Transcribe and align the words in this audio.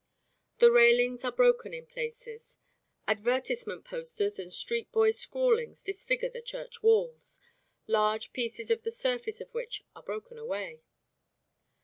The 0.57 0.71
railings 0.71 1.23
are 1.23 1.31
broken 1.31 1.75
in 1.75 1.85
places, 1.85 2.57
advertisement 3.07 3.85
posters 3.85 4.39
and 4.39 4.51
street 4.51 4.91
boy 4.91 5.11
scrawlings 5.11 5.83
disfigure 5.83 6.29
the 6.29 6.41
church 6.41 6.81
walls, 6.81 7.39
large 7.85 8.33
pieces 8.33 8.71
of 8.71 8.81
the 8.81 8.89
surface 8.89 9.41
of 9.41 9.53
which 9.53 9.83
are 9.95 10.01
broken 10.01 10.39
away. 10.39 10.81